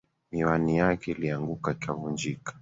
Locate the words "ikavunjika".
1.71-2.53